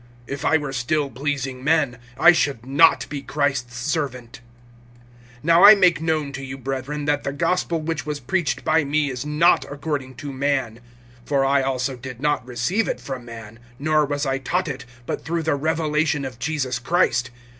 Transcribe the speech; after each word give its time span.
If 0.25 0.43
I 0.43 0.57
were 0.57 0.73
still 0.73 1.11
pleasing 1.11 1.63
men, 1.63 1.99
I 2.19 2.31
should 2.31 2.65
not 2.65 3.07
be 3.07 3.21
Christ's 3.21 3.77
servant. 3.77 4.41
(11)Now 5.45 5.63
I 5.67 5.75
make 5.75 6.01
known 6.01 6.31
to 6.31 6.43
you, 6.43 6.57
brethren, 6.57 7.05
that 7.05 7.23
the 7.23 7.31
gospel 7.31 7.79
which 7.79 8.03
was 8.03 8.19
preached 8.19 8.65
by 8.65 8.83
me 8.83 9.11
is 9.11 9.27
not 9.27 9.63
according 9.71 10.15
to 10.15 10.33
man; 10.33 10.79
(12)for 11.27 11.47
I 11.47 11.61
also 11.61 11.95
did 11.95 12.19
not 12.19 12.43
receive 12.47 12.87
it 12.87 12.99
from 12.99 13.25
man, 13.25 13.59
nor 13.77 14.03
was 14.03 14.25
I 14.25 14.39
taught 14.39 14.67
it, 14.67 14.85
but 15.05 15.23
through 15.23 15.43
the 15.43 15.53
revelation 15.53 16.25
of 16.25 16.39
Jesus 16.39 16.79
Christ. 16.79 17.29